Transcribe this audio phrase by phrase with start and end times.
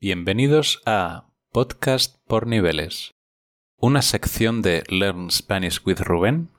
[0.00, 3.16] Bienvenidos a Podcast por Niveles,
[3.78, 6.52] una sección de Learn Spanish with Rubén,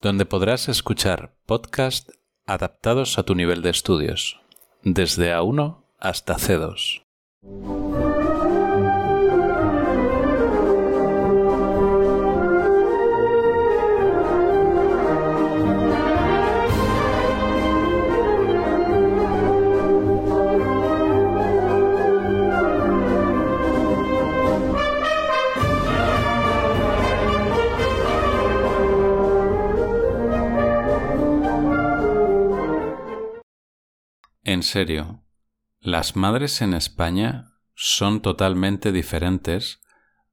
[0.00, 2.10] donde podrás escuchar podcasts
[2.46, 4.40] adaptados a tu nivel de estudios,
[4.82, 7.02] desde A1 hasta C2.
[34.50, 35.22] En serio,
[35.78, 39.80] las madres en España son totalmente diferentes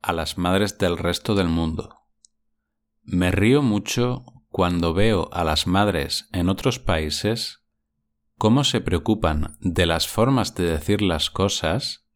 [0.01, 1.99] a las madres del resto del mundo.
[3.03, 7.61] Me río mucho cuando veo a las madres en otros países
[8.39, 12.07] cómo se preocupan de las formas de decir las cosas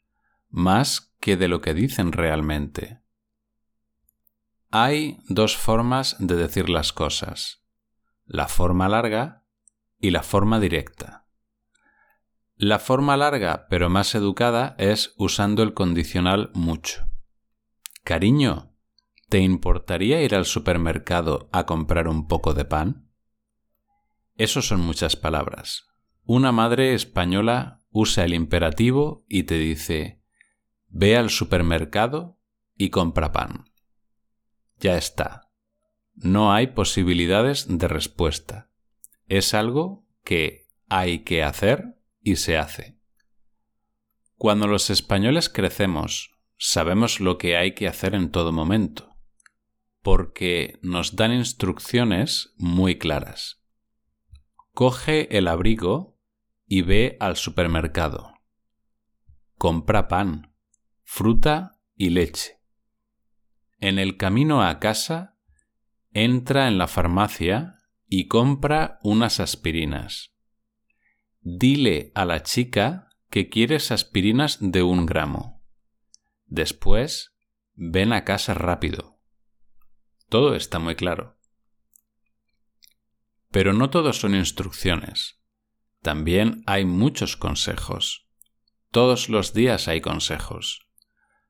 [0.49, 3.03] más que de lo que dicen realmente.
[4.71, 7.61] Hay dos formas de decir las cosas,
[8.25, 9.43] la forma larga
[9.99, 11.21] y la forma directa.
[12.63, 17.09] La forma larga pero más educada es usando el condicional mucho.
[18.03, 18.75] Cariño,
[19.29, 23.09] ¿te importaría ir al supermercado a comprar un poco de pan?
[24.35, 25.87] Eso son muchas palabras.
[26.23, 30.21] Una madre española usa el imperativo y te dice
[30.87, 32.37] ve al supermercado
[32.77, 33.71] y compra pan.
[34.79, 35.49] Ya está.
[36.13, 38.69] No hay posibilidades de respuesta.
[39.25, 42.99] Es algo que hay que hacer y se hace.
[44.35, 49.15] Cuando los españoles crecemos, sabemos lo que hay que hacer en todo momento,
[50.01, 53.63] porque nos dan instrucciones muy claras.
[54.73, 56.19] Coge el abrigo
[56.65, 58.33] y ve al supermercado.
[59.57, 60.55] Compra pan,
[61.03, 62.61] fruta y leche.
[63.79, 65.37] En el camino a casa,
[66.13, 67.75] entra en la farmacia
[68.07, 70.30] y compra unas aspirinas
[71.43, 75.63] Dile a la chica que quieres aspirinas de un gramo.
[76.45, 77.33] Después,
[77.73, 79.19] ven a casa rápido.
[80.29, 81.39] Todo está muy claro.
[83.49, 85.41] Pero no todo son instrucciones.
[86.03, 88.27] También hay muchos consejos.
[88.91, 90.87] Todos los días hay consejos.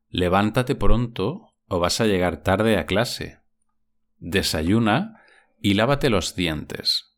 [0.08, 3.40] Levántate pronto o vas a llegar tarde a clase.
[4.20, 5.22] Desayuna
[5.62, 7.11] y lávate los dientes.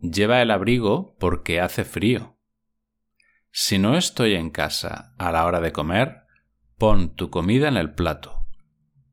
[0.00, 2.38] Lleva el abrigo porque hace frío.
[3.50, 6.22] Si no estoy en casa a la hora de comer,
[6.78, 8.46] pon tu comida en el plato.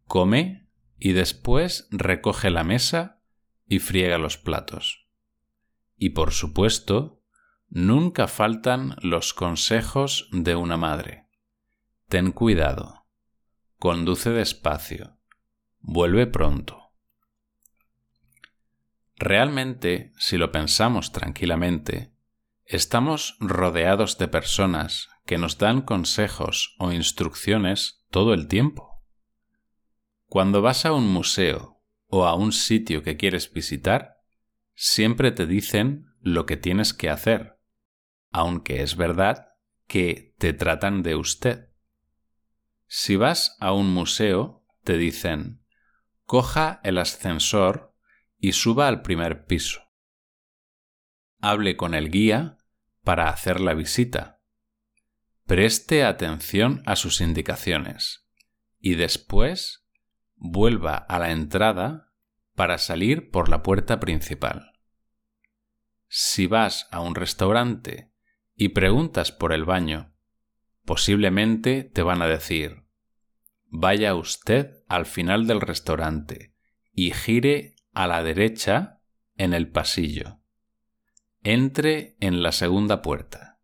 [0.06, 3.22] Come y después recoge la mesa
[3.68, 5.08] y friega los platos.
[5.98, 7.22] Y por supuesto,
[7.69, 11.28] nunca faltan los consejos de una madre.
[12.08, 13.06] Ten cuidado.
[13.80, 15.18] Conduce despacio.
[15.80, 16.87] Vuelve pronto.
[19.18, 22.14] Realmente, si lo pensamos tranquilamente,
[22.66, 29.04] estamos rodeados de personas que nos dan consejos o instrucciones todo el tiempo.
[30.28, 34.18] Cuando vas a un museo o a un sitio que quieres visitar,
[34.76, 37.60] siempre te dicen lo que tienes que hacer,
[38.32, 39.48] aunque es verdad
[39.88, 41.70] que te tratan de usted.
[42.86, 45.64] Si vas a un museo, te dicen,
[46.26, 47.87] coja el ascensor
[48.40, 49.81] y suba al primer piso.
[51.40, 52.58] Hable con el guía
[53.03, 54.42] para hacer la visita.
[55.46, 58.28] Preste atención a sus indicaciones
[58.80, 59.88] y después
[60.36, 62.12] vuelva a la entrada
[62.56, 64.74] para salir por la puerta principal.
[66.08, 68.12] Si vas a un restaurante
[68.56, 70.14] y preguntas por el baño,
[70.86, 72.88] posiblemente te van a decir
[73.69, 76.56] Vaya usted al final del restaurante
[76.94, 79.02] y gire a la derecha
[79.38, 80.40] en el pasillo.
[81.41, 83.59] Entre en la segunda puerta.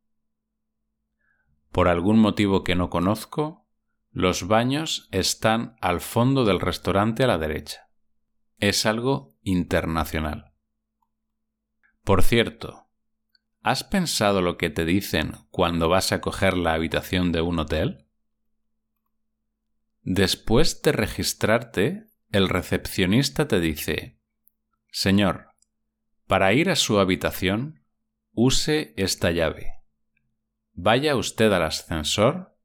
[1.72, 3.68] Por algún motivo que no conozco,
[4.10, 7.92] los baños están al fondo del restaurante a la derecha.
[8.58, 10.56] Es algo internacional.
[12.04, 12.88] Por cierto,
[13.62, 18.08] ¿has pensado lo que te dicen cuando vas a coger la habitación de un hotel?
[20.02, 24.23] Después de registrarte, el recepcionista te dice
[24.96, 25.48] Señor,
[26.28, 27.84] para ir a su habitación,
[28.32, 29.72] use esta llave.
[30.74, 32.56] Vaya usted al ascensor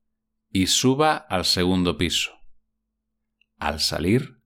[0.51, 2.33] y suba al segundo piso.
[3.57, 4.43] Al salir,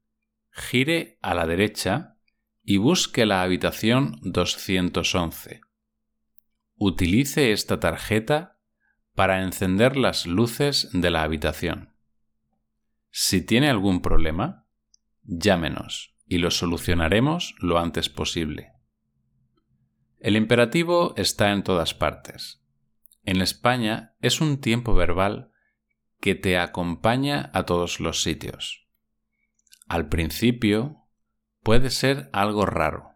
[0.52, 2.17] gire a la derecha
[2.62, 5.61] y busque la habitación 211.
[6.76, 8.61] Utilice esta tarjeta
[9.17, 11.96] para encender las luces de la habitación.
[13.11, 14.69] Si tiene algún problema,
[15.25, 18.73] llámenos y lo solucionaremos lo antes posible.
[20.19, 22.64] El imperativo está en todas partes.
[23.25, 25.52] En España es un tiempo verbal
[26.20, 28.88] que te acompaña a todos los sitios.
[29.88, 31.05] Al principio
[31.62, 33.11] puede ser algo raro,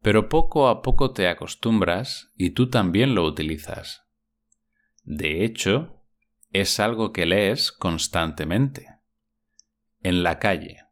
[0.00, 4.06] pero poco a poco te acostumbras y tú también lo utilizas.
[5.02, 6.02] De hecho,
[6.52, 8.86] es algo que lees constantemente.
[10.02, 10.89] En la calle.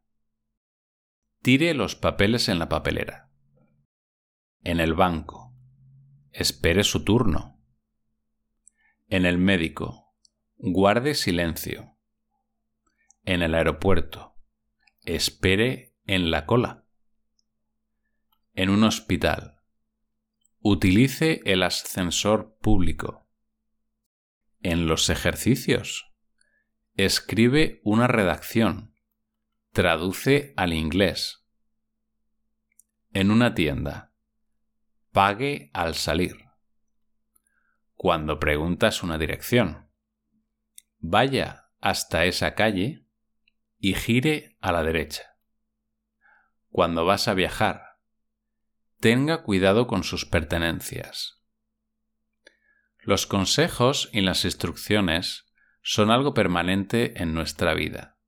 [1.41, 3.29] Tire los papeles en la papelera.
[4.63, 5.55] En el banco.
[6.31, 7.61] Espere su turno.
[9.07, 10.09] En el médico
[10.61, 11.95] Guarde silencio.
[13.23, 14.35] En el aeropuerto.
[15.05, 16.83] Espere en la cola.
[18.55, 19.61] En un hospital.
[20.59, 23.25] Utilice el ascensor público.
[24.61, 26.11] En los ejercicios.
[26.95, 28.93] Escribe una redacción.
[29.71, 31.45] Traduce al inglés.
[33.13, 34.15] En una tienda.
[35.11, 36.37] Pague al salir.
[37.93, 39.91] Cuando preguntas una dirección
[40.97, 43.05] vaya hasta esa calle
[43.77, 45.37] y gire a la derecha.
[46.69, 47.99] Cuando vas a viajar,
[48.99, 51.43] tenga cuidado con sus pertenencias.
[52.97, 55.45] Los consejos y las instrucciones
[55.83, 58.18] son algo permanente en nuestra vida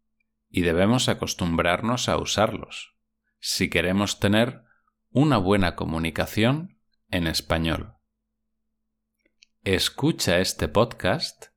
[0.52, 2.96] y debemos acostumbrarnos a usarlos
[3.40, 4.64] si queremos tener
[5.10, 6.78] una buena comunicación
[7.10, 7.96] en español.
[9.64, 11.48] Escucha este podcast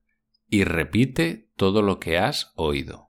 [0.49, 3.14] y repite todo lo que has oído.